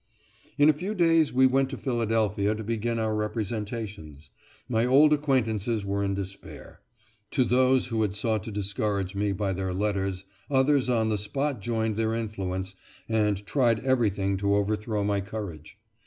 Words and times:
In 0.57 0.67
a 0.67 0.73
few 0.73 0.95
days 0.95 1.31
we 1.31 1.45
went 1.45 1.69
to 1.69 1.77
Philadelphia 1.77 2.55
to 2.55 2.63
begin 2.63 2.97
our 2.97 3.13
representations. 3.13 4.31
My 4.67 4.83
old 4.83 5.13
acquaintances 5.13 5.85
were 5.85 6.03
in 6.03 6.15
despair. 6.15 6.81
To 7.29 7.43
those 7.43 7.89
who 7.89 8.01
had 8.01 8.15
sought 8.15 8.41
to 8.45 8.51
discourage 8.51 9.13
me 9.13 9.31
by 9.31 9.53
their 9.53 9.75
letters 9.75 10.25
others 10.49 10.89
on 10.89 11.09
the 11.09 11.19
spot 11.19 11.61
joined 11.61 11.97
their 11.97 12.15
influence, 12.15 12.73
and 13.07 13.45
tried 13.45 13.81
everything 13.85 14.37
to 14.37 14.55
overthrow 14.55 15.03
my 15.03 15.21
courage. 15.21 15.77